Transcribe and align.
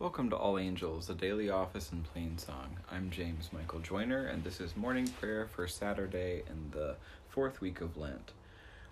Welcome 0.00 0.28
to 0.30 0.36
All 0.36 0.58
Angels, 0.58 1.08
a 1.08 1.14
daily 1.14 1.48
office 1.48 1.92
in 1.92 2.02
plain 2.02 2.36
song. 2.36 2.78
I'm 2.90 3.10
James 3.10 3.50
Michael 3.52 3.78
Joyner, 3.78 4.26
and 4.26 4.42
this 4.42 4.60
is 4.60 4.76
morning 4.76 5.06
prayer 5.06 5.46
for 5.46 5.68
Saturday 5.68 6.42
in 6.48 6.72
the 6.72 6.96
fourth 7.28 7.60
week 7.60 7.80
of 7.80 7.96
Lent. 7.96 8.32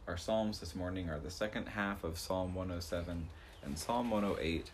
Our 0.07 0.17
psalms 0.17 0.61
this 0.61 0.77
morning 0.77 1.11
are 1.11 1.19
the 1.19 1.29
second 1.29 1.71
half 1.71 2.05
of 2.05 2.21
Psalm 2.21 2.55
107 2.55 3.29
and 3.65 3.77
Psalm 3.77 4.13
108, 4.13 4.71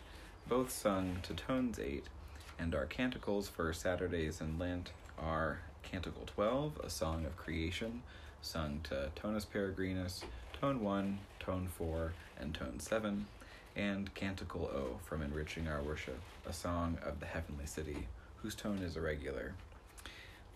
both 0.47 0.69
sung 0.69 1.17
to 1.23 1.33
tones 1.33 1.79
8, 1.79 2.05
and 2.59 2.75
our 2.75 2.85
canticles 2.85 3.49
for 3.49 3.73
Saturdays 3.73 4.39
in 4.39 4.59
Lent 4.59 4.91
are 5.17 5.61
Canticle 5.81 6.27
12, 6.27 6.79
a 6.83 6.91
song 6.91 7.25
of 7.25 7.37
creation, 7.37 8.03
sung 8.43 8.81
to 8.83 9.09
tonus 9.15 9.45
peregrinus, 9.45 10.21
tone 10.53 10.81
1, 10.81 11.17
tone 11.39 11.67
4, 11.75 12.13
and 12.39 12.53
tone 12.53 12.79
7 12.79 13.25
and 13.79 14.13
Canticle 14.13 14.69
O 14.75 14.99
from 15.05 15.21
Enriching 15.21 15.69
Our 15.69 15.81
Worship, 15.81 16.19
a 16.45 16.51
song 16.51 16.97
of 17.01 17.21
the 17.21 17.25
heavenly 17.25 17.65
city, 17.65 18.07
whose 18.41 18.53
tone 18.53 18.79
is 18.79 18.97
irregular. 18.97 19.53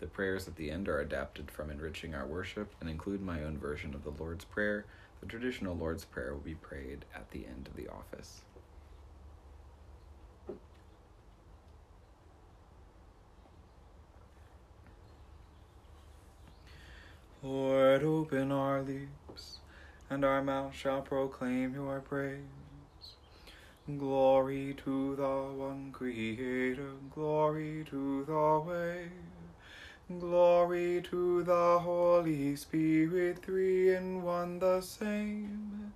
The 0.02 0.08
prayers 0.08 0.45
at 0.45 0.58
the 0.58 0.70
end 0.70 0.90
are 0.90 1.00
adapted 1.00 1.50
from 1.50 1.70
Enriching 1.72 2.14
Our 2.14 2.26
Worship 2.26 2.76
and 2.81 2.90
include 2.90 3.22
my 3.22 3.41
own 3.41 3.58
version 3.58 3.94
of 3.94 4.04
the 4.04 4.09
Lord's 4.22 4.44
Prayer. 4.44 4.84
The 5.22 5.28
traditional 5.28 5.73
Lord's 5.73 6.04
Prayer 6.04 6.34
will 6.34 6.41
be 6.41 6.55
prayed 6.55 7.05
at 7.16 7.31
the 7.31 7.45
end 7.45 7.67
of 7.67 7.78
the 7.78 7.88
office. 7.88 8.41
Lord, 17.42 18.03
open 18.03 18.52
our 18.52 18.81
lips, 18.81 19.59
and 20.09 20.26
our 20.26 20.44
mouth 20.44 20.76
shall 20.76 21.02
proclaim 21.02 21.73
your 21.73 22.02
praise. 22.02 22.62
Glory 23.86 24.78
to 24.86 25.14
the 25.18 25.52
one 25.58 25.92
Creator, 25.92 26.92
glory 27.14 27.84
to 27.90 28.23
the 28.23 28.64
way. 28.66 29.09
Glory 30.20 31.02
to 31.02 31.44
the 31.44 31.80
Holy 31.80 32.56
Spirit, 32.56 33.44
three 33.44 33.94
in 33.94 34.23
one 34.23 34.59
the 34.59 34.80
same. 34.80 35.92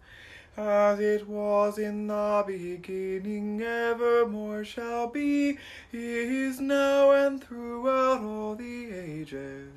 As 0.57 0.99
it 0.99 1.29
was 1.29 1.77
in 1.77 2.07
the 2.07 2.43
beginning, 2.45 3.61
evermore 3.61 4.65
shall 4.65 5.07
be, 5.07 5.57
is 5.93 6.59
now 6.59 7.11
and 7.11 7.41
throughout 7.41 8.19
all 8.19 8.55
the 8.55 8.91
ages. 8.91 9.71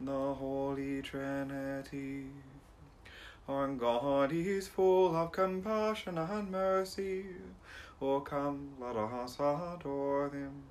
The 0.00 0.32
Holy 0.32 1.02
Trinity. 1.02 2.28
Our 3.48 3.68
God 3.68 4.32
is 4.32 4.66
full 4.66 5.14
of 5.14 5.30
compassion 5.30 6.18
and 6.18 6.50
mercy. 6.50 7.26
O 8.02 8.18
come, 8.18 8.70
let 8.80 8.96
us 8.96 9.36
adore 9.36 10.30
him. 10.30 10.64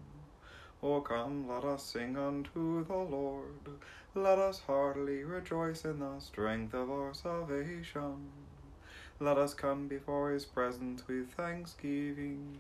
O 0.83 0.99
come, 0.99 1.47
let 1.47 1.63
us 1.63 1.83
sing 1.83 2.17
unto 2.17 2.83
the 2.85 2.97
Lord. 2.97 3.79
Let 4.13 4.39
us 4.39 4.59
heartily 4.59 5.23
rejoice 5.23 5.85
in 5.85 5.99
the 5.99 6.19
strength 6.19 6.73
of 6.73 6.91
our 6.91 7.13
salvation. 7.13 8.29
Let 9.21 9.37
us 9.37 9.53
come 9.53 9.87
before 9.87 10.31
his 10.31 10.43
presence 10.43 11.07
with 11.07 11.31
thanksgiving, 11.31 12.57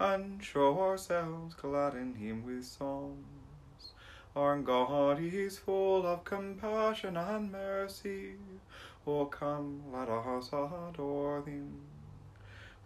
and 0.00 0.42
show 0.42 0.80
ourselves 0.80 1.54
glad 1.54 1.92
in 1.92 2.14
him 2.14 2.46
with 2.46 2.64
songs. 2.64 3.92
Our 4.34 4.58
God 4.58 5.18
he 5.18 5.28
is 5.28 5.58
full 5.58 6.06
of 6.06 6.24
compassion 6.24 7.18
and 7.18 7.52
mercy. 7.52 8.32
O 9.06 9.26
come, 9.26 9.82
let 9.92 10.08
us 10.08 10.48
adore 10.48 11.42
him. 11.42 11.80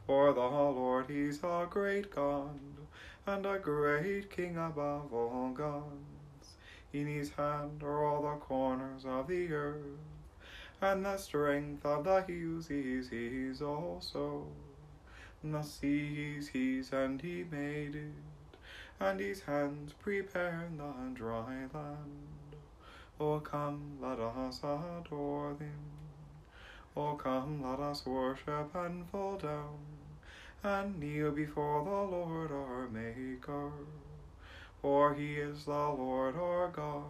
For 0.04 0.32
the 0.32 0.40
Lord 0.40 1.10
is 1.10 1.44
a 1.44 1.68
great 1.70 2.12
God, 2.12 2.58
and 3.24 3.46
a 3.46 3.58
great 3.60 4.28
King 4.28 4.56
above 4.56 5.14
all 5.14 5.50
gods. 5.50 6.56
In 6.92 7.06
his 7.06 7.30
hand 7.30 7.84
are 7.84 8.04
all 8.04 8.22
the 8.22 8.36
corners 8.40 9.04
of 9.04 9.28
the 9.28 9.52
earth, 9.52 10.00
and 10.80 11.04
the 11.04 11.18
strength 11.18 11.86
of 11.86 12.02
the 12.02 12.22
hills 12.22 12.68
is 12.68 13.10
his 13.10 13.62
also. 13.62 14.48
The 15.44 15.62
sea 15.62 16.34
is 16.36 16.48
his, 16.48 16.92
and 16.92 17.22
he 17.22 17.44
made 17.44 17.94
it, 17.94 18.56
and 18.98 19.20
his 19.20 19.42
hands 19.42 19.92
prepared 19.92 20.78
the 20.78 20.92
dry 21.14 21.66
land. 21.72 22.56
O 23.20 23.38
come, 23.38 23.98
let 24.00 24.18
us 24.18 24.58
adore 24.64 25.54
him. 25.60 25.97
O 26.98 27.14
come, 27.14 27.62
let 27.62 27.78
us 27.78 28.04
worship 28.04 28.74
and 28.74 29.08
fall 29.08 29.36
down, 29.36 29.78
and 30.64 30.98
kneel 30.98 31.30
before 31.30 31.84
the 31.84 31.90
Lord 31.90 32.50
our 32.50 32.88
Maker. 32.88 33.70
For 34.82 35.14
he 35.14 35.34
is 35.36 35.64
the 35.64 35.70
Lord 35.70 36.34
our 36.34 36.66
God, 36.66 37.04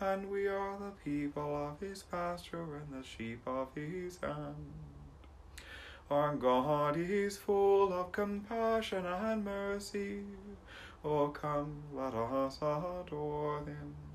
and 0.00 0.30
we 0.30 0.48
are 0.48 0.76
the 0.78 0.92
people 1.02 1.56
of 1.56 1.80
his 1.80 2.02
pasture 2.02 2.76
and 2.76 2.92
the 2.92 3.06
sheep 3.06 3.40
of 3.46 3.68
his 3.74 4.18
hand. 4.20 4.74
Our 6.10 6.36
God 6.36 6.98
is 6.98 7.38
full 7.38 7.90
of 7.90 8.12
compassion 8.12 9.06
and 9.06 9.46
mercy. 9.46 10.24
O 11.02 11.28
come, 11.28 11.84
let 11.94 12.12
us 12.12 12.58
adore 12.58 13.60
him. 13.60 14.07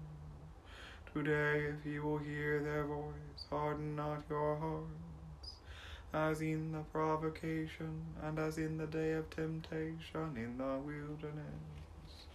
Today, 1.13 1.65
if 1.67 1.85
you 1.85 2.01
will 2.01 2.17
hear 2.17 2.59
their 2.59 2.85
voice, 2.85 3.45
harden 3.47 3.95
not 3.95 4.23
your 4.31 4.55
hearts, 4.55 5.51
as 6.11 6.41
in 6.41 6.71
the 6.71 6.79
provocation 6.91 8.01
and 8.23 8.39
as 8.39 8.57
in 8.57 8.77
the 8.79 8.87
day 8.87 9.11
of 9.11 9.29
temptation 9.29 10.35
in 10.35 10.57
the 10.57 10.79
wilderness, 10.83 12.25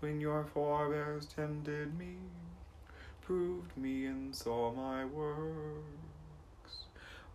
when 0.00 0.22
your 0.22 0.42
forebears 0.42 1.26
tempted 1.26 1.98
me, 1.98 2.16
proved 3.20 3.76
me, 3.76 4.06
and 4.06 4.34
saw 4.34 4.72
my 4.72 5.04
works. 5.04 6.86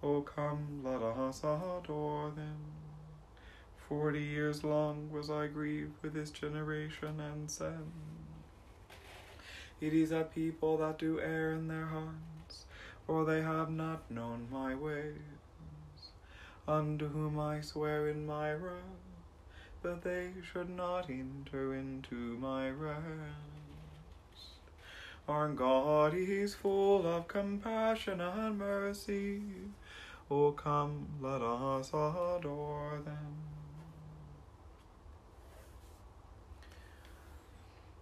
O 0.01 0.21
come, 0.21 0.81
let 0.83 1.03
us 1.03 1.43
adore 1.43 2.31
them. 2.35 2.57
Forty 3.77 4.23
years 4.23 4.63
long 4.63 5.11
was 5.11 5.29
I 5.29 5.45
grieved 5.45 6.01
with 6.01 6.15
this 6.15 6.31
generation 6.31 7.19
and 7.19 7.51
said, 7.51 7.85
it 9.81 9.93
is 9.93 10.11
a 10.11 10.23
people 10.23 10.77
that 10.77 10.99
do 10.99 11.19
err 11.19 11.51
in 11.53 11.67
their 11.67 11.85
hearts, 11.85 12.65
for 13.05 13.25
they 13.25 13.41
have 13.41 13.69
not 13.71 14.09
known 14.11 14.47
my 14.51 14.75
ways. 14.75 15.15
Unto 16.67 17.07
whom 17.09 17.39
I 17.39 17.61
swear 17.61 18.09
in 18.09 18.25
my 18.25 18.53
wrath, 18.53 18.75
that 19.81 20.03
they 20.03 20.31
should 20.43 20.69
not 20.69 21.09
enter 21.09 21.73
into 21.73 22.15
my 22.15 22.69
rest. 22.69 22.99
Our 25.27 25.49
God 25.49 26.13
is 26.15 26.55
full 26.55 27.05
of 27.07 27.27
compassion 27.27 28.19
and 28.19 28.57
mercy. 28.57 29.41
O 30.31 30.51
come, 30.51 31.07
let 31.21 31.41
us 31.41 31.89
adore 31.89 32.99
them. 33.05 33.58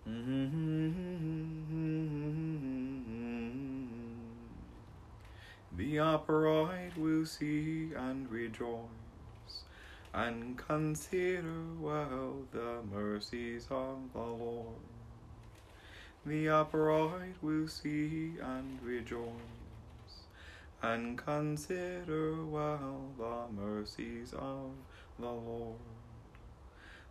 Mm-hmm. 0.08 1.08
The 5.76 6.00
upright 6.00 6.98
will 6.98 7.26
see 7.26 7.92
and 7.94 8.32
rejoice, 8.32 9.66
and 10.14 10.58
consider 10.58 11.62
well 11.80 12.36
the 12.52 12.82
mercies 12.90 13.68
of 13.70 13.98
the 14.14 14.20
Lord. 14.20 14.80
The 16.26 16.50
upright 16.50 17.36
will 17.42 17.68
see 17.68 18.34
and 18.42 18.80
rejoice, 18.82 20.24
and 20.82 21.18
consider 21.18 22.46
well 22.46 23.12
the 23.18 23.48
mercies 23.62 24.34
of 24.34 24.72
the 25.20 25.32
Lord. 25.32 25.97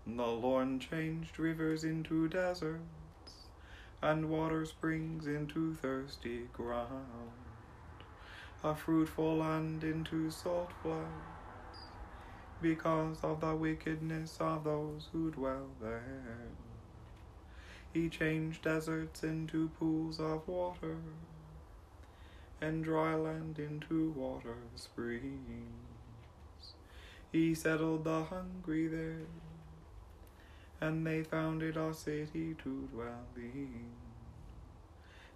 The 0.09 0.25
Lord 0.25 0.81
changed 0.81 1.37
rivers 1.37 1.83
into 1.83 2.29
deserts, 2.29 3.49
and 4.01 4.31
water 4.31 4.65
springs 4.65 5.27
into 5.27 5.75
thirsty 5.75 6.49
ground, 6.53 7.33
a 8.63 8.77
fruitful 8.77 9.39
land 9.39 9.83
into 9.83 10.31
salt 10.31 10.71
floods, 10.81 11.11
because 12.63 13.19
of 13.25 13.41
the 13.41 13.57
wickedness 13.57 14.37
of 14.39 14.63
those 14.63 15.09
who 15.11 15.33
dwell 15.33 15.67
there. 15.83 16.51
He 17.93 18.09
changed 18.09 18.63
deserts 18.63 19.25
into 19.25 19.71
pools 19.71 20.21
of 20.21 20.47
water, 20.47 20.99
and 22.61 22.85
dry 22.85 23.17
land 23.17 23.59
into 23.59 24.13
water 24.13 24.59
springs. 24.77 25.65
He 27.33 27.57
settled 27.57 28.05
the 28.05 28.23
hungry 28.23 28.87
there 28.87 29.27
and 30.81 31.07
they 31.07 31.23
founded 31.23 31.77
our 31.77 31.95
city 31.95 32.55
to 32.63 32.89
dwell 32.93 33.27
in. 33.37 33.87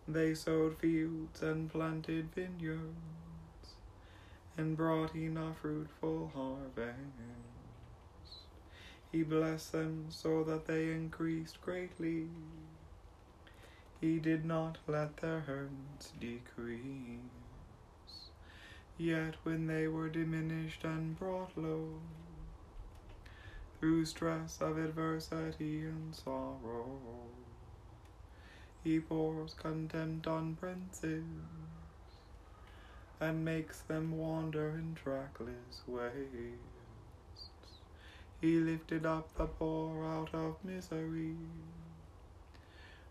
They 0.08 0.34
sowed 0.34 0.78
fields 0.78 1.42
and 1.42 1.70
planted 1.70 2.34
vineyards, 2.34 3.74
and 4.56 4.76
brought 4.76 5.14
in 5.14 5.36
a 5.36 5.54
fruitful 5.54 6.32
harvest. 6.34 6.96
He 9.12 9.22
blessed 9.22 9.72
them 9.72 10.06
so 10.08 10.44
that 10.44 10.66
they 10.66 10.90
increased 10.92 11.60
greatly. 11.60 12.28
He 14.00 14.18
did 14.18 14.44
not 14.44 14.78
let 14.86 15.16
their 15.18 15.40
herds 15.40 16.12
decrease. 16.20 16.80
Yet 18.96 19.34
when 19.42 19.66
they 19.66 19.88
were 19.88 20.08
diminished 20.08 20.84
and 20.84 21.18
brought 21.18 21.56
low, 21.56 22.00
through 23.80 24.04
stress 24.04 24.58
of 24.60 24.76
adversity 24.76 25.80
and 25.80 26.14
sorrow, 26.14 27.00
he 28.84 29.00
pours 29.00 29.54
contempt 29.54 30.26
on 30.26 30.54
princes 30.54 31.24
and 33.18 33.44
makes 33.44 33.80
them 33.80 34.16
wander 34.18 34.68
in 34.70 34.94
trackless 34.94 35.82
ways. 35.86 36.58
He 38.40 38.58
lifted 38.58 39.06
up 39.06 39.34
the 39.36 39.46
poor 39.46 40.04
out 40.04 40.34
of 40.34 40.56
misery 40.62 41.36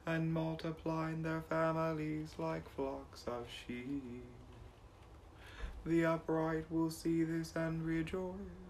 and 0.05 0.33
multiplied 0.33 1.23
their 1.23 1.41
families 1.41 2.29
like 2.37 2.67
flocks 2.75 3.25
of 3.27 3.47
sheep. 3.49 4.23
The 5.85 6.05
upright 6.05 6.65
will 6.71 6.91
see 6.91 7.23
this 7.23 7.55
and 7.55 7.85
rejoice, 7.85 8.68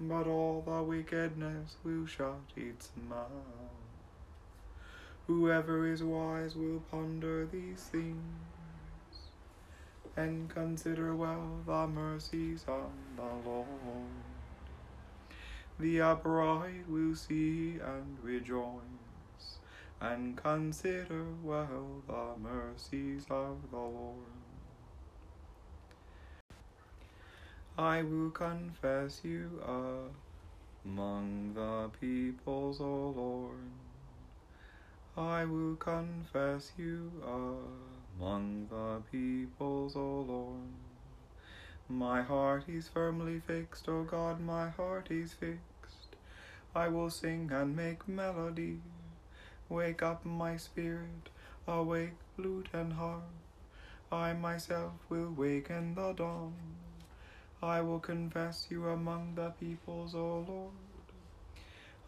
but 0.00 0.26
all 0.26 0.62
the 0.66 0.82
wickedness 0.82 1.76
will 1.84 2.06
shut 2.06 2.40
its 2.56 2.90
mouth. 3.08 3.28
Whoever 5.26 5.86
is 5.86 6.02
wise 6.02 6.54
will 6.56 6.82
ponder 6.90 7.46
these 7.46 7.82
things 7.82 8.18
and 10.16 10.48
consider 10.48 11.14
well 11.14 11.60
the 11.64 11.86
mercies 11.86 12.64
of 12.66 12.90
the 13.16 13.48
Lord. 13.48 13.66
The 15.78 16.00
upright 16.00 16.88
will 16.88 17.14
see 17.14 17.78
and 17.78 18.18
rejoice, 18.22 19.58
and 20.00 20.36
consider 20.36 21.24
well 21.42 22.02
the 22.08 22.40
mercies 22.42 23.26
of 23.30 23.70
the 23.70 23.76
Lord. 23.76 24.37
I 27.78 28.02
will 28.02 28.30
confess 28.30 29.20
you 29.22 29.62
among 30.84 31.54
the 31.54 31.88
peoples, 32.00 32.80
O 32.80 33.14
Lord. 33.16 33.70
I 35.16 35.44
will 35.44 35.76
confess 35.76 36.72
you 36.76 37.12
among 37.22 38.66
the 38.68 39.00
peoples, 39.12 39.94
O 39.94 40.24
Lord. 40.26 40.72
My 41.88 42.20
heart 42.20 42.64
is 42.66 42.88
firmly 42.88 43.38
fixed, 43.38 43.88
O 43.88 44.02
God, 44.02 44.40
my 44.40 44.70
heart 44.70 45.12
is 45.12 45.34
fixed. 45.34 46.16
I 46.74 46.88
will 46.88 47.10
sing 47.10 47.48
and 47.52 47.76
make 47.76 48.08
melody. 48.08 48.80
Wake 49.68 50.02
up 50.02 50.24
my 50.24 50.56
spirit, 50.56 51.28
awake 51.68 52.18
lute 52.36 52.70
and 52.72 52.94
harp. 52.94 53.22
I 54.10 54.32
myself 54.32 54.94
will 55.08 55.30
waken 55.30 55.94
the 55.94 56.12
dawn. 56.12 56.77
I 57.62 57.80
will 57.80 57.98
confess 57.98 58.68
you 58.70 58.86
among 58.86 59.34
the 59.34 59.50
peoples, 59.50 60.14
O 60.14 60.44
Lord. 60.46 60.72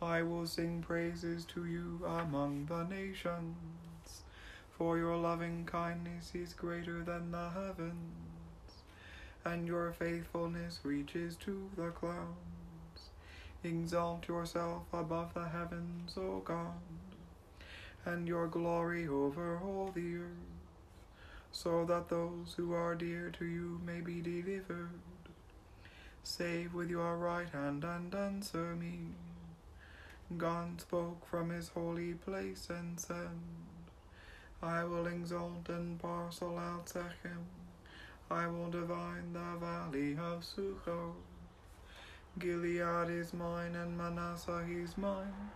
I 0.01 0.23
will 0.23 0.47
sing 0.47 0.81
praises 0.81 1.45
to 1.47 1.67
you 1.67 2.01
among 2.07 2.67
the 2.67 2.85
nations, 2.85 4.23
for 4.79 4.97
your 4.97 5.17
loving 5.17 5.67
kindness 5.67 6.33
is 6.35 6.55
greater 6.55 7.03
than 7.03 7.33
the 7.33 7.51
heavens, 7.51 8.85
and 9.45 9.67
your 9.67 9.93
faithfulness 9.93 10.81
reaches 10.85 11.37
to 11.37 11.69
the 11.77 11.91
clouds. 11.91 13.11
Exalt 13.63 14.27
yourself 14.27 14.85
above 14.93 15.35
the 15.35 15.49
heavens, 15.49 16.17
O 16.17 16.41
God, 16.45 16.81
and 18.07 18.27
your 18.27 18.47
glory 18.47 19.07
over 19.07 19.59
all 19.59 19.91
the 19.95 20.15
earth, 20.15 20.63
so 21.53 21.85
that 21.85 22.09
those 22.09 22.55
who 22.57 22.73
are 22.73 22.95
dear 22.95 23.31
to 23.39 23.45
you 23.45 23.79
may 23.85 24.01
be 24.01 24.23
delivered. 24.23 24.80
Save 26.23 26.75
with 26.75 26.91
your 26.91 27.17
right 27.17 27.49
hand 27.49 27.83
and 27.85 28.15
answer 28.15 28.77
me. 28.77 29.09
God 30.37 30.81
spoke 30.81 31.27
from 31.27 31.51
his 31.51 31.69
holy 31.71 32.15
place 32.15 32.69
and 32.71 33.01
said, 33.01 33.31
I 34.63 34.85
will 34.85 35.07
exalt 35.07 35.69
and 35.69 35.99
parcel 35.99 36.59
out 36.59 36.89
Shechem. 36.93 37.47
I 38.31 38.47
will 38.47 38.71
divide 38.71 39.33
the 39.33 39.57
valley 39.59 40.17
of 40.17 40.45
Succoth. 40.45 41.17
Gilead 42.39 43.11
is 43.11 43.35
mine 43.35 43.75
and 43.75 43.99
Manasseh 43.99 44.67
is 44.71 44.97
mine. 44.97 45.51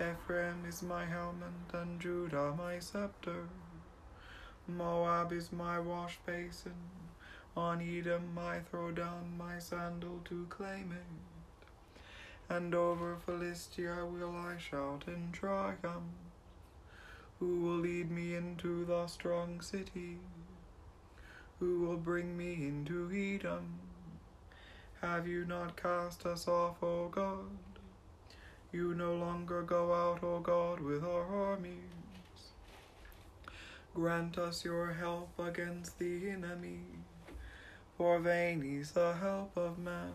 Ephraim 0.00 0.64
is 0.68 0.82
my 0.82 1.06
helmet 1.06 1.72
and 1.72 2.00
Judah 2.00 2.52
my 2.58 2.78
scepter. 2.78 3.48
Moab 4.66 5.32
is 5.32 5.52
my 5.52 5.78
wash 5.78 6.18
basin. 6.26 6.74
On 7.56 7.80
Edom 7.80 8.38
I 8.38 8.60
throw 8.60 8.90
down 8.90 9.36
my 9.36 9.58
sandal 9.58 10.20
to 10.24 10.46
claim 10.48 10.92
it. 10.92 12.54
And 12.54 12.74
over 12.74 13.16
Philistia 13.16 14.06
will 14.06 14.34
I 14.34 14.58
shout 14.58 15.04
in 15.06 15.32
triumph. 15.32 16.02
Who 17.38 17.60
will 17.60 17.78
lead 17.78 18.10
me 18.10 18.34
into 18.34 18.84
the 18.84 19.06
strong 19.06 19.60
city? 19.60 20.18
Who 21.60 21.80
will 21.80 21.96
bring 21.96 22.36
me 22.36 22.54
into 22.54 23.10
Edom? 23.12 23.78
Have 25.00 25.26
you 25.26 25.44
not 25.44 25.76
cast 25.76 26.24
us 26.24 26.46
off, 26.46 26.82
O 26.82 27.08
God? 27.08 27.50
You 28.72 28.94
no 28.94 29.14
longer 29.14 29.62
go 29.62 29.92
out, 29.92 30.22
O 30.22 30.40
God, 30.40 30.80
with 30.80 31.04
our 31.04 31.24
armies. 31.24 31.76
Grant 33.94 34.38
us 34.38 34.64
your 34.64 34.92
help 34.92 35.38
against 35.38 35.98
the 35.98 36.30
enemy, 36.30 36.80
for 38.02 38.18
vain 38.18 38.64
is 38.64 38.90
the 38.90 39.12
help 39.12 39.56
of 39.56 39.78
man. 39.78 40.12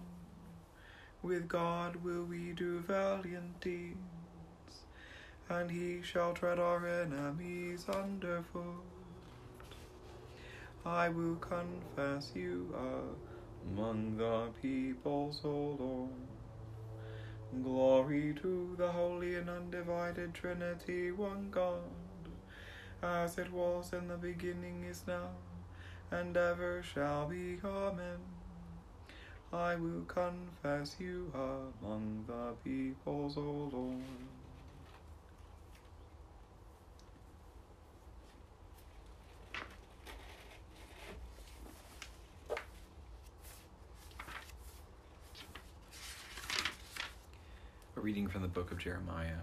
With 1.23 1.47
God 1.47 1.95
will 2.03 2.25
we 2.25 2.51
do 2.51 2.81
valiant 2.81 3.61
deeds, 3.61 4.83
and 5.49 5.71
he 5.71 6.01
shall 6.01 6.33
tread 6.33 6.59
our 6.59 6.85
enemies 6.85 7.85
underfoot. 7.87 8.83
I 10.85 11.07
will 11.07 11.37
confess 11.37 12.33
you 12.35 12.75
are 12.75 13.71
among 13.71 14.17
the 14.17 14.49
peoples, 14.61 15.39
O 15.45 15.77
Lord. 15.79 17.63
Glory 17.63 18.35
to 18.41 18.75
the 18.77 18.91
holy 18.91 19.35
and 19.35 19.49
undivided 19.49 20.33
Trinity, 20.33 21.11
one 21.11 21.47
God, 21.51 21.89
as 23.01 23.37
it 23.37 23.49
was 23.49 23.93
in 23.93 24.09
the 24.09 24.17
beginning, 24.17 24.83
is 24.83 25.03
now, 25.07 25.29
and 26.11 26.35
ever 26.35 26.83
shall 26.83 27.27
be. 27.27 27.57
Amen. 27.63 28.17
I 29.51 29.75
will 29.75 30.03
confess 30.07 30.95
you 30.99 31.31
among 31.33 32.25
the 32.27 32.53
peoples, 32.63 33.37
O 33.37 33.69
Lord. 33.71 33.95
A 47.95 47.99
reading 47.99 48.27
from 48.27 48.41
the 48.41 48.47
book 48.47 48.71
of 48.71 48.77
Jeremiah. 48.77 49.41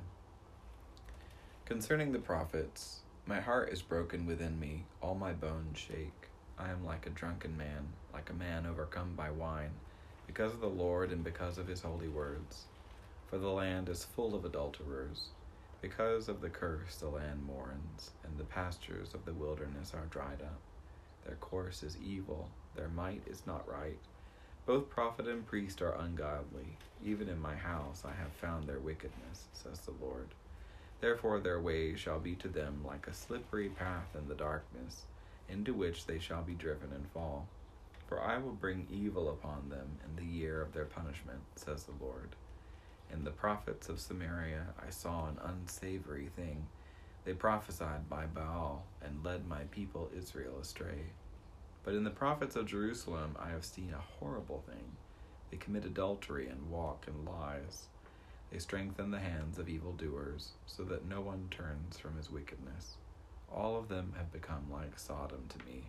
Concerning 1.64 2.12
the 2.12 2.18
prophets, 2.18 3.00
my 3.26 3.40
heart 3.40 3.70
is 3.72 3.80
broken 3.82 4.26
within 4.26 4.60
me, 4.60 4.84
all 5.00 5.14
my 5.14 5.32
bones 5.32 5.78
shake. 5.78 6.28
I 6.58 6.70
am 6.70 6.84
like 6.84 7.06
a 7.06 7.10
drunken 7.10 7.56
man, 7.56 7.88
like 8.12 8.30
a 8.30 8.34
man 8.34 8.66
overcome 8.66 9.14
by 9.16 9.30
wine, 9.30 9.72
because 10.26 10.52
of 10.52 10.60
the 10.60 10.68
Lord 10.68 11.10
and 11.10 11.24
because 11.24 11.58
of 11.58 11.66
his 11.66 11.80
holy 11.80 12.08
words. 12.08 12.64
For 13.26 13.38
the 13.38 13.48
land 13.48 13.88
is 13.88 14.04
full 14.04 14.34
of 14.34 14.44
adulterers. 14.44 15.28
Because 15.82 16.28
of 16.28 16.40
the 16.40 16.48
curse, 16.48 16.96
the 16.96 17.08
land 17.08 17.44
mourns, 17.44 18.10
and 18.24 18.38
the 18.38 18.44
pastures 18.44 19.12
of 19.12 19.24
the 19.24 19.34
wilderness 19.34 19.92
are 19.92 20.06
dried 20.06 20.40
up. 20.40 20.60
Their 21.26 21.36
course 21.36 21.82
is 21.82 21.96
evil, 21.98 22.48
their 22.74 22.88
might 22.88 23.22
is 23.26 23.46
not 23.46 23.68
right. 23.68 23.98
Both 24.66 24.88
prophet 24.88 25.28
and 25.28 25.46
priest 25.46 25.82
are 25.82 25.98
ungodly. 25.98 26.78
Even 27.02 27.28
in 27.28 27.40
my 27.40 27.54
house 27.54 28.02
I 28.04 28.12
have 28.14 28.32
found 28.32 28.66
their 28.66 28.78
wickedness, 28.78 29.48
says 29.52 29.80
the 29.80 29.90
Lord. 29.90 30.28
Therefore 31.00 31.40
their 31.40 31.60
way 31.60 31.96
shall 31.96 32.18
be 32.18 32.34
to 32.36 32.48
them 32.48 32.82
like 32.82 33.06
a 33.06 33.12
slippery 33.12 33.68
path 33.68 34.14
in 34.14 34.28
the 34.28 34.34
darkness, 34.34 35.04
into 35.48 35.74
which 35.74 36.06
they 36.06 36.18
shall 36.18 36.42
be 36.42 36.54
driven 36.54 36.92
and 36.92 37.06
fall. 37.08 37.46
For 38.06 38.20
I 38.20 38.38
will 38.38 38.52
bring 38.52 38.86
evil 38.90 39.30
upon 39.30 39.68
them 39.68 39.98
in 40.04 40.16
the 40.16 40.30
year 40.30 40.60
of 40.60 40.72
their 40.72 40.84
punishment, 40.84 41.40
says 41.56 41.84
the 41.84 42.04
Lord. 42.04 42.36
In 43.12 43.24
the 43.24 43.30
prophets 43.30 43.88
of 43.88 44.00
Samaria 44.00 44.66
I 44.84 44.90
saw 44.90 45.28
an 45.28 45.38
unsavory 45.42 46.28
thing. 46.36 46.66
They 47.24 47.32
prophesied 47.32 48.08
by 48.08 48.26
Baal 48.26 48.84
and 49.02 49.24
led 49.24 49.46
my 49.46 49.64
people 49.70 50.10
Israel 50.16 50.58
astray. 50.60 51.12
But 51.84 51.94
in 51.94 52.04
the 52.04 52.10
prophets 52.10 52.56
of 52.56 52.66
Jerusalem 52.66 53.36
I 53.38 53.50
have 53.50 53.64
seen 53.64 53.94
a 53.94 54.18
horrible 54.18 54.62
thing. 54.66 54.96
They 55.50 55.56
commit 55.56 55.84
adultery 55.84 56.48
and 56.48 56.70
walk 56.70 57.06
in 57.06 57.24
lies. 57.24 57.86
They 58.50 58.58
strengthen 58.58 59.10
the 59.10 59.18
hands 59.18 59.58
of 59.58 59.68
evildoers, 59.68 60.52
so 60.66 60.82
that 60.84 61.08
no 61.08 61.20
one 61.20 61.48
turns 61.50 61.98
from 61.98 62.16
his 62.16 62.30
wickedness. 62.30 62.96
All 63.54 63.76
of 63.76 63.88
them 63.88 64.14
have 64.16 64.32
become 64.32 64.66
like 64.70 64.98
Sodom 64.98 65.44
to 65.48 65.58
me, 65.64 65.84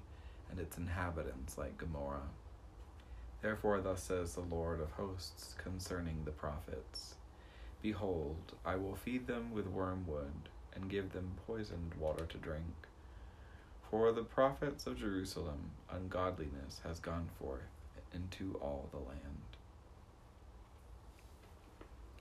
and 0.52 0.60
its 0.60 0.78
inhabitants 0.78 1.58
like 1.58 1.78
Gomorrah. 1.78 2.30
Therefore, 3.42 3.82
thus 3.82 4.04
says 4.04 4.36
the 4.36 4.42
Lord 4.42 4.80
of 4.80 4.92
hosts 4.92 5.56
concerning 5.58 6.24
the 6.24 6.32
prophets 6.32 7.16
Behold, 7.82 8.54
I 8.66 8.76
will 8.76 8.96
feed 8.96 9.28
them 9.28 9.52
with 9.52 9.68
wormwood, 9.68 10.50
and 10.74 10.90
give 10.90 11.12
them 11.12 11.38
poisoned 11.46 11.94
water 12.00 12.26
to 12.26 12.38
drink. 12.38 12.88
For 13.90 14.12
the 14.12 14.24
prophets 14.24 14.88
of 14.88 14.98
Jerusalem, 14.98 15.72
ungodliness 15.92 16.82
has 16.84 17.00
gone 17.00 17.30
forth 17.40 17.62
into 18.14 18.58
all 18.62 18.90
the 18.92 18.98
land. 18.98 19.44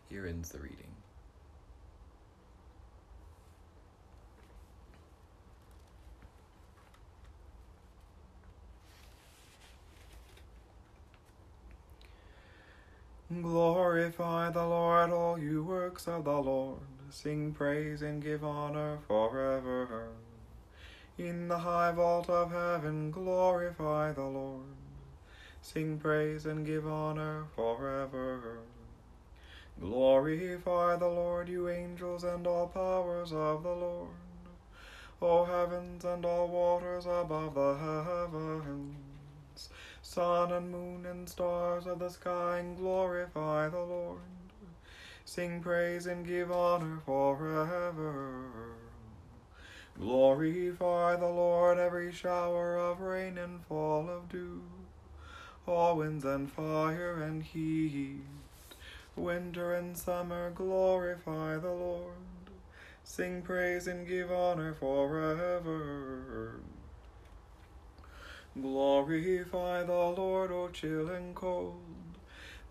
Here 0.08 0.26
ends 0.26 0.50
the 0.50 0.58
reading. 0.58 0.93
Glorify 13.42 14.50
the 14.50 14.66
Lord, 14.66 15.10
all 15.10 15.38
you 15.38 15.64
works 15.64 16.06
of 16.06 16.24
the 16.24 16.38
Lord. 16.38 16.80
Sing 17.10 17.52
praise 17.52 18.02
and 18.02 18.22
give 18.22 18.44
honor 18.44 18.98
forever. 19.08 20.08
In 21.16 21.48
the 21.48 21.58
high 21.58 21.92
vault 21.92 22.28
of 22.28 22.52
heaven, 22.52 23.10
glorify 23.10 24.12
the 24.12 24.24
Lord. 24.24 24.76
Sing 25.62 25.98
praise 25.98 26.44
and 26.44 26.66
give 26.66 26.86
honor 26.86 27.44
forever. 27.56 28.58
Glorify 29.80 30.96
the 30.96 31.08
Lord, 31.08 31.48
you 31.48 31.68
angels 31.68 32.24
and 32.24 32.46
all 32.46 32.68
powers 32.68 33.32
of 33.32 33.62
the 33.62 33.74
Lord. 33.74 34.08
O 35.22 35.44
heavens 35.44 36.04
and 36.04 36.24
all 36.24 36.48
waters 36.48 37.06
above 37.06 37.54
the 37.54 37.74
heavens, 37.74 39.03
sun 40.14 40.52
and 40.52 40.70
moon 40.70 41.04
and 41.06 41.28
stars 41.28 41.86
of 41.86 41.98
the 41.98 42.08
sky, 42.08 42.58
and 42.58 42.76
glorify 42.76 43.68
the 43.68 43.80
Lord. 43.80 44.20
Sing 45.24 45.60
praise 45.60 46.06
and 46.06 46.24
give 46.24 46.52
honor 46.52 47.00
forever. 47.04 48.44
Glorify 49.98 51.16
the 51.16 51.26
Lord, 51.26 51.78
every 51.78 52.12
shower 52.12 52.76
of 52.76 53.00
rain 53.00 53.36
and 53.38 53.64
fall 53.66 54.08
of 54.08 54.28
dew, 54.28 54.62
all 55.66 55.96
winds 55.96 56.24
and 56.24 56.48
fire 56.48 57.20
and 57.20 57.42
heat 57.42 58.20
Winter 59.16 59.74
and 59.74 59.96
summer 59.96 60.50
glorify 60.50 61.56
the 61.56 61.72
Lord. 61.72 62.14
Sing 63.02 63.42
praise 63.42 63.88
and 63.88 64.06
give 64.06 64.30
honor 64.30 64.74
forever. 64.74 66.60
Glorify 68.60 69.82
the 69.82 69.92
Lord, 69.92 70.52
O 70.52 70.68
chill 70.68 71.08
and 71.08 71.34
cold, 71.34 71.80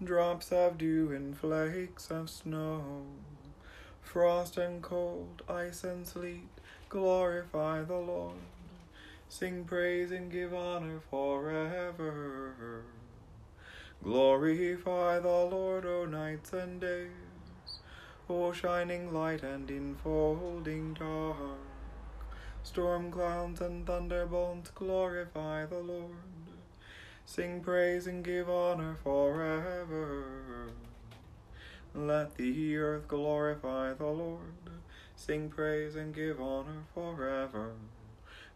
drops 0.01 0.49
of 0.53 0.77
dew 0.77 1.11
and 1.11 1.37
flakes 1.37 2.09
of 2.09 2.29
snow, 2.29 3.03
frost 4.01 4.55
and 4.57 4.81
cold, 4.81 5.41
ice 5.49 5.83
and 5.83 6.07
sleet, 6.07 6.47
glorify 6.87 7.83
the 7.83 7.97
Lord. 7.97 8.37
Sing 9.27 9.65
praise 9.65 10.11
and 10.11 10.31
give 10.31 10.53
honor 10.53 11.01
forever. 11.09 12.83
Glorify 14.01 15.19
the 15.19 15.27
Lord, 15.27 15.85
O 15.85 16.05
nights 16.05 16.53
and 16.53 16.79
days, 16.79 17.09
O 18.29 18.53
shining 18.53 19.13
light 19.13 19.43
and 19.43 19.69
enfolding 19.69 20.93
dark. 20.93 21.72
Storm 22.63 23.11
clouds 23.11 23.59
and 23.61 23.85
thunderbolts 23.85 24.71
glorify 24.71 25.65
the 25.65 25.79
Lord. 25.79 26.15
Sing 27.25 27.61
praise 27.61 28.07
and 28.07 28.23
give 28.23 28.49
honor 28.49 28.97
forever. 29.03 30.71
Let 31.93 32.35
the 32.35 32.77
earth 32.77 33.07
glorify 33.07 33.93
the 33.93 34.07
Lord. 34.07 34.39
Sing 35.15 35.49
praise 35.49 35.95
and 35.95 36.15
give 36.15 36.41
honor 36.41 36.83
forever. 36.93 37.73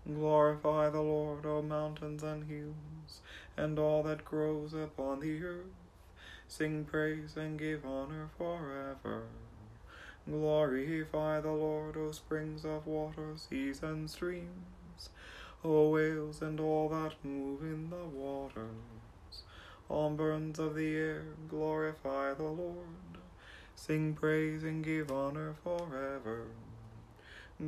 Glorify 0.08 0.90
the 0.90 1.02
Lord, 1.02 1.46
O 1.46 1.62
mountains 1.62 2.24
and 2.24 2.50
hills, 2.50 3.22
and 3.58 3.78
all 3.78 4.04
that 4.04 4.26
grows 4.26 4.74
upon 4.74 5.20
the 5.20 5.44
earth. 5.44 5.66
Sing 6.48 6.86
praise 6.86 7.36
and 7.36 7.60
give 7.60 7.86
honor 7.86 8.30
forever. 8.38 9.24
Glorify 10.30 11.40
the 11.40 11.52
Lord, 11.52 11.96
O 11.96 12.12
springs 12.12 12.66
of 12.66 12.86
water, 12.86 13.36
seas 13.38 13.82
and 13.82 14.10
streams, 14.10 15.10
O 15.64 15.90
whales 15.90 16.42
and 16.42 16.60
all 16.60 16.90
that 16.90 17.14
move 17.24 17.62
in 17.62 17.90
the 17.90 18.04
waters. 18.04 19.44
All 19.88 20.10
birds 20.10 20.60
of 20.60 20.76
the 20.76 20.96
air, 20.96 21.24
glorify 21.48 22.34
the 22.34 22.44
Lord. 22.44 23.20
Sing 23.78 24.14
praise 24.14 24.64
and 24.64 24.84
give 24.84 25.12
honor 25.12 25.56
forever. 25.64 26.48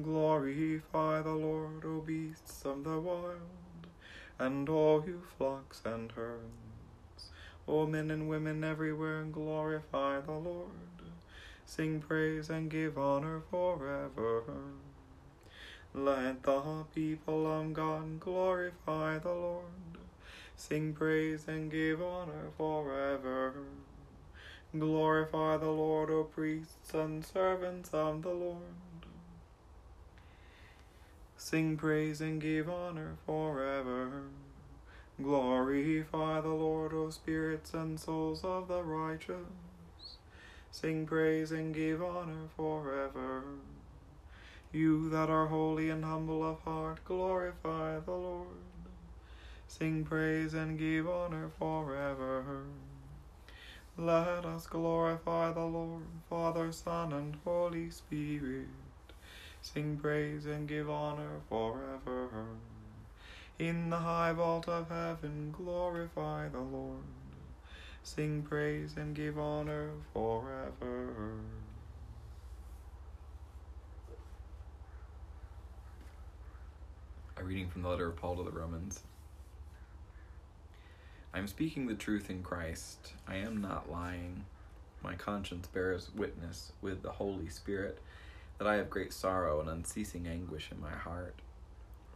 Glorify 0.03 1.21
the 1.21 1.31
Lord, 1.31 1.85
O 1.85 2.01
beasts 2.01 2.65
of 2.65 2.83
the 2.83 2.99
wild, 2.99 3.87
and 4.37 4.67
all 4.67 5.03
you 5.07 5.21
flocks 5.37 5.81
and 5.85 6.11
herds. 6.11 7.29
O 7.69 7.87
men 7.87 8.11
and 8.11 8.27
women 8.27 8.65
everywhere, 8.65 9.23
glorify 9.23 10.19
the 10.19 10.33
Lord. 10.33 11.08
Sing 11.69 12.01
praise 12.01 12.49
and 12.49 12.67
give 12.67 12.97
honor 12.97 13.43
forever. 13.51 14.41
Let 15.93 16.41
the 16.41 16.85
people 16.95 17.45
of 17.45 17.73
God 17.73 18.19
glorify 18.19 19.19
the 19.19 19.29
Lord. 19.29 19.99
Sing 20.55 20.93
praise 20.93 21.47
and 21.47 21.69
give 21.69 22.01
honor 22.01 22.49
forever. 22.57 23.53
Glorify 24.77 25.57
the 25.57 25.69
Lord, 25.69 26.09
O 26.09 26.23
priests 26.23 26.91
and 26.95 27.23
servants 27.23 27.91
of 27.93 28.23
the 28.23 28.33
Lord. 28.33 29.05
Sing 31.37 31.77
praise 31.77 32.19
and 32.19 32.41
give 32.41 32.67
honor 32.67 33.17
forever. 33.27 34.23
Glorify 35.21 36.41
the 36.41 36.49
Lord, 36.49 36.93
O 36.93 37.11
spirits 37.11 37.75
and 37.75 37.99
souls 37.99 38.43
of 38.43 38.67
the 38.67 38.81
righteous. 38.81 39.68
Sing 40.71 41.05
praise 41.05 41.51
and 41.51 41.73
give 41.73 42.01
honor 42.01 42.47
forever. 42.55 43.43
You 44.71 45.09
that 45.09 45.29
are 45.29 45.47
holy 45.47 45.89
and 45.89 46.05
humble 46.05 46.47
of 46.47 46.59
heart, 46.61 47.03
glorify 47.03 47.99
the 47.99 48.11
Lord. 48.11 48.47
Sing 49.67 50.05
praise 50.05 50.53
and 50.53 50.77
give 50.77 51.09
honor 51.09 51.49
forever. 51.57 52.63
Let 53.97 54.45
us 54.45 54.67
glorify 54.67 55.51
the 55.51 55.65
Lord, 55.65 56.03
Father, 56.29 56.71
Son, 56.71 57.13
and 57.13 57.37
Holy 57.43 57.89
Spirit. 57.89 58.67
Sing 59.61 59.97
praise 59.97 60.45
and 60.45 60.67
give 60.67 60.89
honor 60.89 61.41
forever. 61.49 62.29
In 63.57 63.89
the 63.89 63.97
high 63.97 64.31
vault 64.31 64.69
of 64.69 64.89
heaven, 64.89 65.53
glorify 65.57 66.47
the 66.47 66.61
Lord. 66.61 67.18
Sing 68.15 68.41
praise 68.41 68.95
and 68.97 69.15
give 69.15 69.37
honor 69.37 69.91
forever. 70.13 71.13
A 77.37 77.43
reading 77.43 77.69
from 77.69 77.83
the 77.83 77.89
letter 77.89 78.07
of 78.07 78.15
Paul 78.15 78.37
to 78.37 78.43
the 78.43 78.49
Romans. 78.49 79.03
I 81.35 81.37
am 81.37 81.47
speaking 81.47 81.85
the 81.85 81.93
truth 81.93 82.31
in 82.31 82.41
Christ. 82.41 83.13
I 83.27 83.35
am 83.35 83.61
not 83.61 83.91
lying. 83.91 84.45
My 85.03 85.13
conscience 85.13 85.67
bears 85.67 86.09
witness 86.15 86.71
with 86.81 87.03
the 87.03 87.11
Holy 87.11 87.47
Spirit 87.47 87.99
that 88.57 88.67
I 88.67 88.77
have 88.77 88.89
great 88.89 89.13
sorrow 89.13 89.59
and 89.59 89.69
unceasing 89.69 90.27
anguish 90.27 90.69
in 90.71 90.81
my 90.81 90.93
heart. 90.93 91.43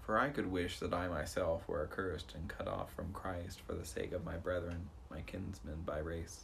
For 0.05 0.19
I 0.19 0.29
could 0.29 0.51
wish 0.51 0.79
that 0.79 0.93
I 0.93 1.07
myself 1.07 1.67
were 1.67 1.83
accursed 1.83 2.33
and 2.36 2.50
cut 2.50 2.67
off 2.67 2.93
from 2.93 3.13
Christ 3.13 3.62
for 3.65 3.74
the 3.74 3.86
sake 3.86 4.12
of 4.12 4.25
my 4.25 4.36
brethren, 4.36 4.89
my 5.10 5.22
kinsmen 5.22 5.83
by 5.86 6.00
race. 6.00 6.43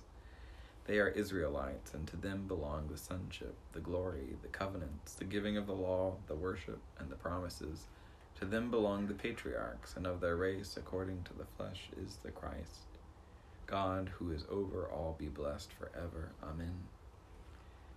They 0.86 0.98
are 0.98 1.10
Israelites, 1.10 1.94
and 1.94 2.08
to 2.08 2.18
them 2.18 2.48
belong 2.48 2.88
the 2.88 2.98
sonship, 2.98 3.56
the 3.74 3.82
glory, 3.82 4.38
the 4.42 4.48
covenants, 4.48 5.14
the 5.14 5.26
giving 5.26 5.58
of 5.58 5.68
the 5.68 5.76
law, 5.76 6.16
the 6.28 6.36
worship, 6.36 6.80
and 6.98 7.12
the 7.12 7.16
promises. 7.16 7.88
To 8.40 8.46
them 8.46 8.72
belong 8.72 9.08
the 9.08 9.14
patriarchs, 9.14 9.96
and 9.98 10.08
of 10.08 10.22
their 10.22 10.38
race, 10.38 10.78
according 10.78 11.24
to 11.24 11.34
the 11.34 11.46
flesh, 11.58 11.90
is 12.02 12.16
the 12.24 12.32
Christ. 12.32 12.88
God, 13.68 14.10
who 14.18 14.32
is 14.32 14.46
over 14.50 14.88
all, 14.88 15.16
be 15.20 15.28
blessed 15.28 15.72
forever. 15.74 16.32
Amen. 16.42 16.88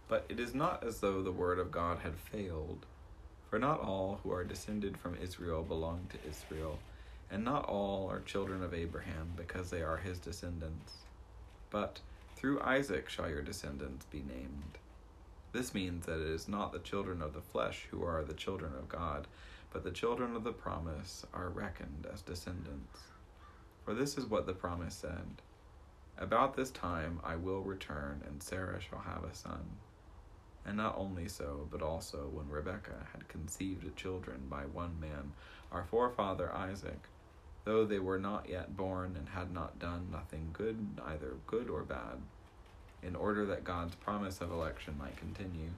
But 0.08 0.26
it 0.28 0.38
is 0.38 0.54
not 0.54 0.84
as 0.84 1.00
though 1.00 1.22
the 1.22 1.32
word 1.32 1.58
of 1.58 1.70
God 1.70 2.00
had 2.00 2.16
failed. 2.16 2.84
For 3.52 3.58
not 3.58 3.80
all 3.80 4.18
who 4.22 4.32
are 4.32 4.44
descended 4.44 4.96
from 4.96 5.18
Israel 5.22 5.62
belong 5.62 6.06
to 6.08 6.26
Israel, 6.26 6.78
and 7.30 7.44
not 7.44 7.66
all 7.66 8.08
are 8.10 8.20
children 8.20 8.62
of 8.62 8.72
Abraham 8.72 9.34
because 9.36 9.68
they 9.68 9.82
are 9.82 9.98
his 9.98 10.18
descendants. 10.18 10.94
But 11.68 12.00
through 12.34 12.62
Isaac 12.62 13.10
shall 13.10 13.28
your 13.28 13.42
descendants 13.42 14.06
be 14.06 14.20
named. 14.20 14.78
This 15.52 15.74
means 15.74 16.06
that 16.06 16.22
it 16.22 16.28
is 16.28 16.48
not 16.48 16.72
the 16.72 16.78
children 16.78 17.20
of 17.20 17.34
the 17.34 17.42
flesh 17.42 17.88
who 17.90 18.02
are 18.02 18.24
the 18.24 18.32
children 18.32 18.72
of 18.74 18.88
God, 18.88 19.26
but 19.70 19.84
the 19.84 19.90
children 19.90 20.34
of 20.34 20.44
the 20.44 20.52
promise 20.52 21.26
are 21.34 21.50
reckoned 21.50 22.06
as 22.10 22.22
descendants. 22.22 23.00
For 23.84 23.92
this 23.92 24.16
is 24.16 24.24
what 24.24 24.46
the 24.46 24.54
promise 24.54 24.94
said 24.94 25.42
About 26.16 26.56
this 26.56 26.70
time 26.70 27.20
I 27.22 27.36
will 27.36 27.60
return, 27.60 28.22
and 28.26 28.42
Sarah 28.42 28.80
shall 28.80 29.00
have 29.00 29.24
a 29.24 29.34
son. 29.34 29.76
And 30.64 30.76
not 30.76 30.96
only 30.96 31.28
so, 31.28 31.66
but 31.70 31.82
also 31.82 32.28
when 32.32 32.48
Rebekah 32.48 33.06
had 33.12 33.28
conceived 33.28 33.96
children 33.96 34.42
by 34.48 34.62
one 34.62 34.98
man, 35.00 35.32
our 35.72 35.84
forefather 35.84 36.54
Isaac, 36.54 37.00
though 37.64 37.84
they 37.84 37.98
were 37.98 38.18
not 38.18 38.48
yet 38.48 38.76
born 38.76 39.16
and 39.16 39.28
had 39.28 39.52
not 39.52 39.78
done 39.78 40.08
nothing 40.10 40.50
good, 40.52 40.78
either 41.06 41.34
good 41.46 41.68
or 41.68 41.82
bad, 41.82 42.20
in 43.02 43.16
order 43.16 43.44
that 43.46 43.64
God's 43.64 43.94
promise 43.96 44.40
of 44.40 44.52
election 44.52 44.96
might 44.98 45.16
continue, 45.16 45.70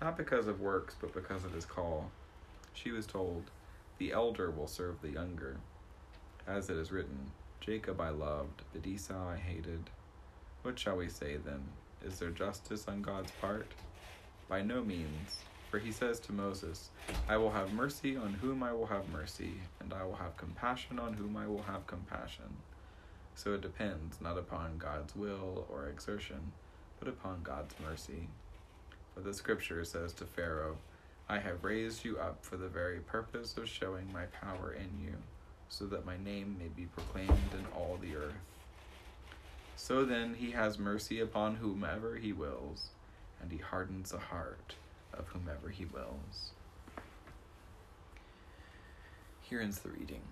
not 0.00 0.16
because 0.16 0.46
of 0.46 0.60
works, 0.60 0.94
but 1.00 1.12
because 1.12 1.44
of 1.44 1.52
his 1.52 1.64
call. 1.64 2.10
She 2.72 2.90
was 2.90 3.06
told, 3.06 3.44
The 3.98 4.12
elder 4.12 4.50
will 4.50 4.66
serve 4.66 5.00
the 5.02 5.10
younger. 5.10 5.56
As 6.46 6.70
it 6.70 6.76
is 6.76 6.92
written, 6.92 7.32
Jacob 7.60 8.00
I 8.00 8.10
loved, 8.10 8.62
but 8.72 8.86
Esau 8.86 9.28
I 9.28 9.36
hated. 9.36 9.90
What 10.62 10.78
shall 10.78 10.96
we 10.96 11.08
say 11.08 11.36
then? 11.36 11.64
Is 12.04 12.18
there 12.18 12.30
justice 12.30 12.86
on 12.88 13.02
God's 13.02 13.32
part? 13.40 13.66
By 14.48 14.62
no 14.62 14.82
means. 14.82 15.36
For 15.70 15.78
he 15.78 15.92
says 15.92 16.18
to 16.20 16.32
Moses, 16.32 16.88
I 17.28 17.36
will 17.36 17.50
have 17.50 17.74
mercy 17.74 18.16
on 18.16 18.32
whom 18.34 18.62
I 18.62 18.72
will 18.72 18.86
have 18.86 19.10
mercy, 19.10 19.60
and 19.80 19.92
I 19.92 20.02
will 20.02 20.14
have 20.14 20.38
compassion 20.38 20.98
on 20.98 21.12
whom 21.12 21.36
I 21.36 21.46
will 21.46 21.62
have 21.62 21.86
compassion. 21.86 22.56
So 23.34 23.52
it 23.52 23.60
depends 23.60 24.20
not 24.20 24.38
upon 24.38 24.78
God's 24.78 25.14
will 25.14 25.66
or 25.70 25.88
exertion, 25.88 26.52
but 26.98 27.08
upon 27.08 27.42
God's 27.42 27.74
mercy. 27.86 28.28
For 29.14 29.20
the 29.20 29.34
scripture 29.34 29.84
says 29.84 30.14
to 30.14 30.24
Pharaoh, 30.24 30.78
I 31.28 31.38
have 31.38 31.62
raised 31.62 32.04
you 32.04 32.16
up 32.16 32.38
for 32.42 32.56
the 32.56 32.68
very 32.68 33.00
purpose 33.00 33.58
of 33.58 33.68
showing 33.68 34.10
my 34.10 34.24
power 34.26 34.72
in 34.72 35.04
you, 35.04 35.14
so 35.68 35.84
that 35.86 36.06
my 36.06 36.16
name 36.16 36.56
may 36.58 36.68
be 36.68 36.86
proclaimed 36.86 37.52
in 37.52 37.66
all 37.76 37.98
the 38.00 38.16
earth. 38.16 38.32
So 39.76 40.06
then 40.06 40.34
he 40.34 40.52
has 40.52 40.78
mercy 40.78 41.20
upon 41.20 41.56
whomever 41.56 42.16
he 42.16 42.32
wills, 42.32 42.88
and 43.40 43.52
he 43.52 43.58
hardens 43.58 44.10
the 44.10 44.18
heart 44.18 44.74
of 45.12 45.26
whomever 45.28 45.68
he 45.68 45.84
wills. 45.84 46.52
Here 49.42 49.60
ends 49.60 49.78
the 49.80 49.90
reading. 49.90 50.22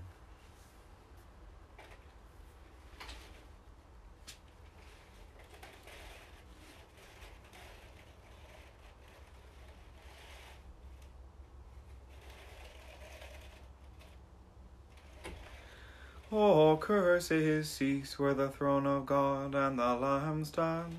All 16.31 16.77
curses 16.77 17.71
cease 17.71 18.19
where 18.19 18.35
the 18.35 18.51
throne 18.51 18.87
of 18.87 19.07
God 19.07 19.55
and 19.55 19.79
the 19.79 19.95
Lamb 19.95 20.45
stands 20.45 20.95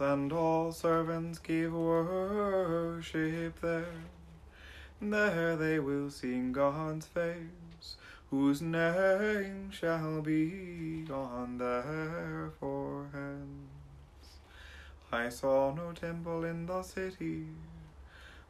and 0.00 0.32
all 0.32 0.72
servants 0.72 1.38
give 1.38 1.72
worship 1.72 3.60
there. 3.60 3.86
There 5.00 5.56
they 5.56 5.78
will 5.78 6.10
sing 6.10 6.52
God's 6.52 7.06
face, 7.06 7.96
whose 8.30 8.62
name 8.62 9.70
shall 9.70 10.22
be 10.22 11.04
on 11.10 11.58
their 11.58 12.50
foreheads. 12.58 13.42
I 15.12 15.28
saw 15.28 15.74
no 15.74 15.92
temple 15.92 16.44
in 16.44 16.66
the 16.66 16.82
city, 16.82 17.46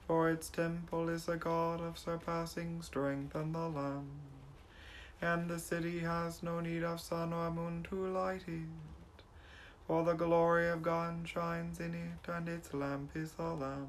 for 0.07 0.31
its 0.31 0.49
temple 0.49 1.09
is 1.09 1.29
a 1.29 1.37
God 1.37 1.81
of 1.81 1.99
surpassing 1.99 2.83
strength 2.83 3.35
and 3.35 3.55
the 3.55 3.69
Lamb. 3.69 4.11
And 5.21 5.49
the 5.49 5.59
city 5.59 6.01
has 6.01 6.43
no 6.43 6.61
need 6.61 6.85
of 6.85 7.01
sun 7.01 7.33
or 7.33 7.51
moon 7.51 7.87
to 7.91 8.07
light 8.07 8.43
it 8.47 8.92
for 9.87 10.05
the 10.05 10.15
glory 10.15 10.69
of 10.69 10.83
God 10.83 11.27
shines 11.27 11.81
in 11.81 11.95
it, 11.95 12.31
and 12.31 12.49
its 12.49 12.73
lamp 12.73 13.11
is 13.15 13.33
the 13.33 13.43
Lamb. 13.43 13.89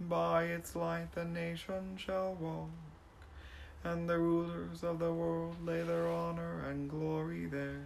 By 0.00 0.44
its 0.44 0.76
light 0.76 1.12
the 1.14 1.24
nations 1.24 2.00
shall 2.00 2.34
walk, 2.34 2.70
and 3.84 4.08
the 4.08 4.18
rulers 4.18 4.82
of 4.82 4.98
the 4.98 5.12
world 5.12 5.56
lay 5.64 5.82
their 5.82 6.08
honor 6.08 6.64
and 6.68 6.90
glory 6.90 7.46
there. 7.46 7.84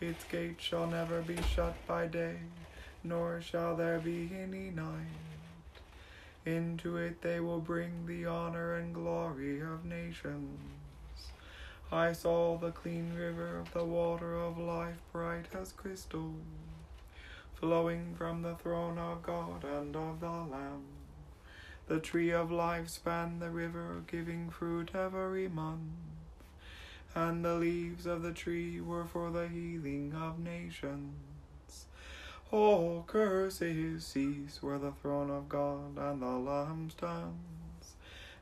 Its 0.00 0.24
gates 0.24 0.62
shall 0.62 0.86
never 0.86 1.22
be 1.22 1.38
shut 1.54 1.74
by 1.86 2.06
day, 2.06 2.36
nor 3.02 3.40
shall 3.40 3.76
there 3.76 3.98
be 3.98 4.30
any 4.34 4.70
night. 4.70 5.26
Into 6.44 6.96
it 6.96 7.22
they 7.22 7.40
will 7.40 7.60
bring 7.60 8.06
the 8.06 8.26
honor 8.26 8.76
and 8.76 8.94
glory 8.94 9.60
of 9.60 9.84
nations. 9.84 10.75
I 11.92 12.12
saw 12.12 12.58
the 12.58 12.72
clean 12.72 13.14
river 13.14 13.58
of 13.58 13.72
the 13.72 13.84
water 13.84 14.34
of 14.34 14.58
life, 14.58 14.98
bright 15.12 15.46
as 15.54 15.70
crystal, 15.70 16.34
flowing 17.54 18.16
from 18.18 18.42
the 18.42 18.56
throne 18.56 18.98
of 18.98 19.22
God 19.22 19.62
and 19.62 19.94
of 19.94 20.18
the 20.18 20.28
Lamb. 20.28 20.82
The 21.86 22.00
tree 22.00 22.32
of 22.32 22.50
life 22.50 22.88
spanned 22.88 23.40
the 23.40 23.50
river, 23.50 24.02
giving 24.08 24.50
fruit 24.50 24.96
every 24.96 25.46
month, 25.46 25.92
and 27.14 27.44
the 27.44 27.54
leaves 27.54 28.04
of 28.04 28.22
the 28.22 28.32
tree 28.32 28.80
were 28.80 29.04
for 29.04 29.30
the 29.30 29.46
healing 29.46 30.12
of 30.12 30.40
nations. 30.40 31.86
All 32.50 33.04
curses 33.06 34.04
cease 34.04 34.60
where 34.60 34.78
the 34.78 34.90
throne 34.90 35.30
of 35.30 35.48
God 35.48 35.96
and 35.98 36.20
the 36.20 36.26
Lamb 36.26 36.90
stand 36.90 37.38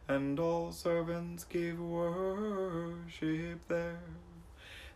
and 0.06 0.38
all 0.38 0.70
servants 0.70 1.44
give 1.44 1.80
worship 1.80 3.66
there. 3.68 4.00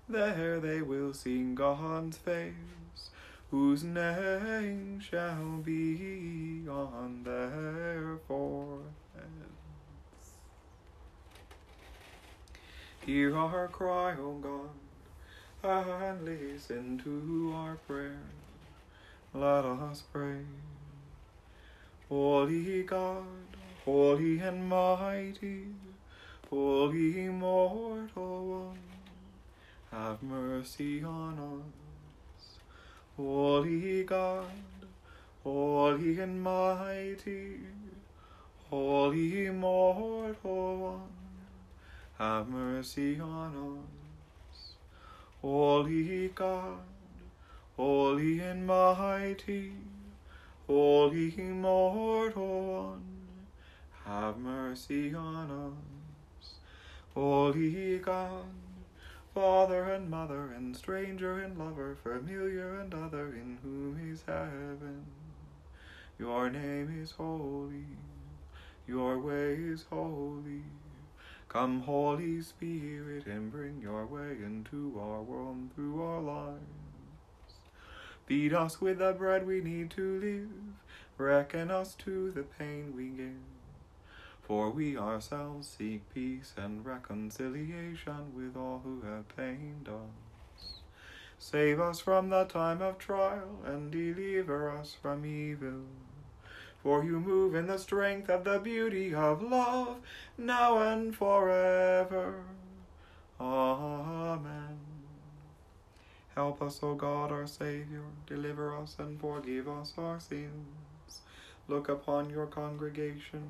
There 0.09 0.61
they 0.61 0.83
will 0.83 1.12
sing 1.12 1.55
God's 1.55 2.16
face, 2.16 3.11
whose 3.51 3.85
name 3.85 5.01
shall 5.01 5.59
be 5.64 6.64
on 6.68 7.23
their 7.25 8.18
foreheads. 8.27 8.88
Hear 13.05 13.37
our 13.37 13.68
cry, 13.68 14.14
O 14.18 14.33
God, 14.35 14.71
and 15.62 16.25
listen 16.25 16.99
to 17.05 17.53
our 17.55 17.77
prayer. 17.77 18.21
Let 19.33 19.64
us 19.64 20.03
pray. 20.12 20.44
Holy 22.09 22.83
God, 22.83 23.48
Holy 23.88 24.38
and 24.40 24.68
mighty, 24.68 25.64
holy 26.51 27.24
immortal 27.24 28.44
one, 28.44 28.79
have 29.90 30.22
mercy 30.22 31.03
on 31.03 31.38
us. 31.38 32.59
Holy 33.16 34.05
God, 34.05 34.44
holy 35.42 36.20
and 36.20 36.42
mighty, 36.42 37.61
holy 38.68 39.46
immortal 39.46 40.77
one, 40.77 41.14
have 42.18 42.46
mercy 42.46 43.18
on 43.18 43.81
us. 44.53 44.74
Holy 45.40 46.29
God, 46.35 46.81
holy 47.74 48.40
and 48.40 48.66
mighty, 48.66 49.72
holy 50.66 51.35
immortal 51.38 52.66
one, 52.83 53.18
have 54.09 54.38
mercy 54.38 55.14
on 55.14 55.51
us. 55.51 56.55
Holy 57.14 57.99
God, 57.99 58.47
Father 59.35 59.85
and 59.85 60.09
Mother, 60.09 60.51
and 60.57 60.75
stranger 60.75 61.40
and 61.40 61.59
lover, 61.59 61.94
familiar 62.03 62.81
and 62.81 62.94
other, 62.94 63.27
in 63.27 63.59
whom 63.62 64.01
is 64.11 64.23
heaven. 64.27 65.05
Your 66.18 66.49
name 66.49 66.99
is 67.03 67.11
holy, 67.11 67.85
your 68.87 69.18
way 69.18 69.55
is 69.55 69.85
holy. 69.90 70.62
Come, 71.51 71.83
Holy 71.83 72.40
Spirit, 72.40 73.27
and 73.27 73.53
bring 73.53 73.79
your 73.83 74.07
way 74.07 74.37
into 74.42 74.99
our 74.99 75.21
world 75.21 75.68
through 75.75 76.03
our 76.03 76.23
lives. 76.23 76.62
Feed 78.25 78.55
us 78.55 78.81
with 78.81 79.01
the 79.01 79.12
bread 79.12 79.47
we 79.47 79.61
need 79.61 79.90
to 79.90 80.18
live, 80.18 80.49
reckon 81.18 81.71
us 81.71 81.94
to 81.97 82.31
the 82.31 82.42
pain 82.42 82.94
we 82.97 83.09
give. 83.09 83.58
For 84.49 84.71
we 84.71 84.97
ourselves 84.97 85.69
seek 85.69 86.09
peace 86.15 86.55
and 86.57 86.85
reconciliation 86.85 88.35
with 88.35 88.57
all 88.57 88.81
who 88.83 89.03
have 89.03 89.29
pained 89.37 89.89
us. 89.89 90.81
Save 91.39 91.79
us 91.79 92.01
from 92.01 92.31
the 92.31 92.45
time 92.45 92.81
of 92.81 92.97
trial 92.97 93.61
and 93.67 93.93
deliver 93.93 94.71
us 94.71 94.97
from 95.01 95.27
evil. 95.27 95.83
For 96.83 97.05
you 97.05 97.21
move 97.21 97.55
in 97.55 97.67
the 97.67 97.77
strength 97.77 98.31
of 98.31 98.45
the 98.45 98.59
beauty 98.59 99.15
of 99.15 99.43
love, 99.43 99.99
now 100.39 100.79
and 100.79 101.15
forever. 101.15 102.43
Amen. 103.39 104.79
Help 106.35 106.63
us, 106.63 106.81
O 106.83 106.95
God, 106.95 107.31
our 107.31 107.47
Saviour, 107.47 108.05
deliver 108.27 108.75
us 108.75 108.97
and 108.99 109.21
forgive 109.21 109.69
us 109.69 109.93
our 109.99 110.19
sins. 110.21 111.21
Look 111.67 111.91
upon 111.91 112.31
your 112.31 112.47
congregation, 112.47 113.43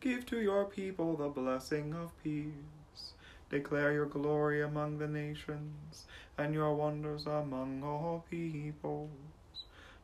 give 0.00 0.26
to 0.26 0.40
your 0.40 0.64
people 0.64 1.16
the 1.16 1.28
blessing 1.28 1.94
of 1.94 2.12
peace. 2.22 3.12
Declare 3.50 3.92
your 3.92 4.06
glory 4.06 4.62
among 4.62 4.98
the 4.98 5.08
nations, 5.08 6.04
and 6.36 6.54
your 6.54 6.74
wonders 6.74 7.26
among 7.26 7.82
all 7.82 8.24
peoples. 8.30 9.10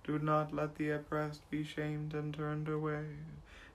Do 0.04 0.18
not 0.18 0.54
let 0.54 0.74
the 0.76 0.90
oppressed 0.90 1.48
be 1.50 1.62
shamed 1.64 2.14
and 2.14 2.35
turned 2.35 2.68
away. 2.68 3.04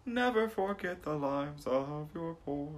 Never 0.06 0.50
forget 0.50 1.04
the 1.04 1.14
lives 1.14 1.66
of 1.66 2.10
your 2.14 2.36
poor. 2.46 2.74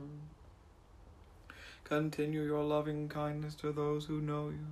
Continue 1.83 2.43
your 2.43 2.63
loving 2.63 3.09
kindness 3.09 3.55
to 3.55 3.71
those 3.71 4.05
who 4.05 4.21
know 4.21 4.49
you, 4.49 4.67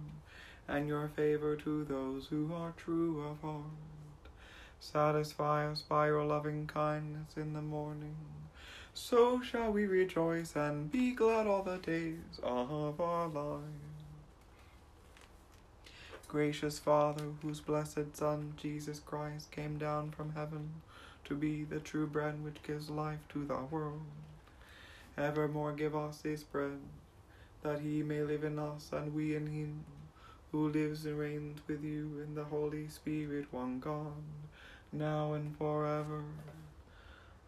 and 0.67 0.87
your 0.87 1.07
favor 1.07 1.55
to 1.55 1.83
those 1.85 2.27
who 2.27 2.53
are 2.53 2.73
true 2.77 3.25
of 3.27 3.41
heart. 3.41 3.63
Satisfy 4.79 5.67
us 5.67 5.81
by 5.81 6.07
your 6.07 6.23
loving 6.23 6.67
kindness 6.67 7.35
in 7.35 7.53
the 7.53 7.61
morning. 7.61 8.15
So 9.01 9.41
shall 9.41 9.71
we 9.71 9.87
rejoice 9.87 10.55
and 10.55 10.91
be 10.91 11.13
glad 11.13 11.47
all 11.47 11.63
the 11.63 11.77
days 11.77 12.39
of 12.43 13.01
our 13.01 13.27
lives. 13.27 13.63
Gracious 16.27 16.77
Father, 16.77 17.23
whose 17.41 17.59
blessed 17.59 18.15
Son, 18.15 18.53
Jesus 18.57 18.99
Christ, 18.99 19.51
came 19.51 19.79
down 19.79 20.11
from 20.11 20.33
heaven 20.33 20.69
to 21.25 21.33
be 21.33 21.63
the 21.63 21.79
true 21.79 22.05
bread 22.05 22.43
which 22.43 22.61
gives 22.61 22.89
life 22.91 23.19
to 23.29 23.45
the 23.45 23.55
world, 23.71 24.01
evermore 25.17 25.71
give 25.71 25.95
us 25.95 26.17
this 26.17 26.43
bread 26.43 26.79
that 27.63 27.79
he 27.79 28.03
may 28.03 28.21
live 28.21 28.43
in 28.43 28.59
us 28.59 28.91
and 28.91 29.15
we 29.15 29.35
in 29.35 29.47
him, 29.47 29.85
who 30.51 30.69
lives 30.69 31.05
and 31.05 31.17
reigns 31.17 31.59
with 31.67 31.83
you 31.83 32.23
in 32.23 32.35
the 32.35 32.43
Holy 32.43 32.87
Spirit, 32.89 33.47
one 33.51 33.79
God, 33.79 34.21
now 34.91 35.33
and 35.33 35.57
forever. 35.57 36.21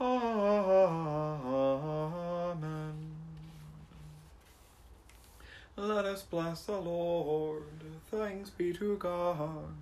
Amen. 0.00 0.94
Let 5.76 6.04
us 6.04 6.22
bless 6.22 6.66
the 6.66 6.80
Lord. 6.80 7.64
Thanks 8.10 8.50
be 8.50 8.72
to 8.74 8.96
God. 8.96 9.74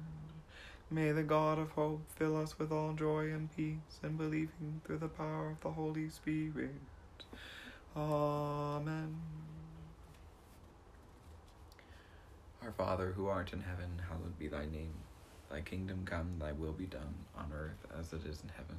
May 0.91 1.13
the 1.13 1.23
God 1.23 1.59
of 1.59 1.73
hope 1.73 2.01
fill 2.17 2.37
us 2.41 2.59
with 2.59 2.73
all 2.73 2.95
joy 2.95 3.25
and 3.31 3.55
peace 3.55 4.01
in 4.03 4.17
believing 4.17 4.81
through 4.85 4.99
the 4.99 5.09
power 5.09 5.51
of 5.51 5.61
the 5.61 5.73
Holy 5.73 6.09
Spirit. 6.09 6.71
Amen. 7.95 9.17
Our 12.63 12.73
Father, 12.73 13.13
who 13.13 13.27
art 13.27 13.53
in 13.53 13.61
heaven, 13.61 14.01
hallowed 14.09 14.39
be 14.39 14.49
thy 14.49 14.65
name. 14.65 14.95
Thy 15.51 15.61
kingdom 15.61 16.05
come, 16.07 16.39
thy 16.39 16.53
will 16.53 16.73
be 16.73 16.87
done, 16.87 17.15
on 17.37 17.53
earth 17.53 17.85
as 17.99 18.13
it 18.13 18.25
is 18.27 18.43
in 18.43 18.49
heaven. 18.49 18.79